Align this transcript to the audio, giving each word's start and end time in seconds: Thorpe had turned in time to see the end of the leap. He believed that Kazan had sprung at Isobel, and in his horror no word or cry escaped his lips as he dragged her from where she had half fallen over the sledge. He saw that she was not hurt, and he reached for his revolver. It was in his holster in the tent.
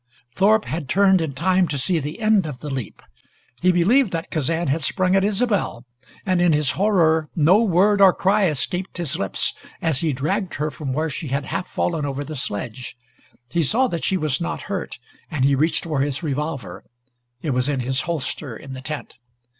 Thorpe 0.33 0.65
had 0.65 0.89
turned 0.89 1.21
in 1.21 1.33
time 1.33 1.67
to 1.67 1.77
see 1.77 1.99
the 1.99 2.21
end 2.21 2.47
of 2.47 2.57
the 2.57 2.71
leap. 2.71 3.03
He 3.61 3.71
believed 3.71 4.11
that 4.13 4.31
Kazan 4.31 4.67
had 4.67 4.81
sprung 4.81 5.15
at 5.15 5.23
Isobel, 5.23 5.85
and 6.25 6.41
in 6.41 6.53
his 6.53 6.71
horror 6.71 7.29
no 7.35 7.61
word 7.61 8.01
or 8.01 8.11
cry 8.11 8.47
escaped 8.47 8.97
his 8.97 9.15
lips 9.19 9.53
as 9.79 9.99
he 9.99 10.11
dragged 10.11 10.55
her 10.55 10.71
from 10.71 10.91
where 10.91 11.11
she 11.11 11.27
had 11.27 11.45
half 11.45 11.67
fallen 11.67 12.03
over 12.03 12.23
the 12.23 12.35
sledge. 12.35 12.97
He 13.51 13.61
saw 13.61 13.85
that 13.89 14.03
she 14.03 14.17
was 14.17 14.41
not 14.41 14.63
hurt, 14.63 14.97
and 15.29 15.45
he 15.45 15.53
reached 15.53 15.83
for 15.83 15.99
his 15.99 16.23
revolver. 16.23 16.83
It 17.43 17.51
was 17.51 17.69
in 17.69 17.81
his 17.81 18.01
holster 18.01 18.57
in 18.57 18.73
the 18.73 18.81
tent. 18.81 19.17